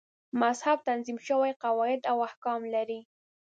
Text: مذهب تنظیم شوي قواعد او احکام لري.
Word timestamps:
مذهب 0.41 0.77
تنظیم 0.85 1.17
شوي 1.27 1.51
قواعد 1.63 2.01
او 2.11 2.17
احکام 2.29 2.61
لري. 2.73 3.01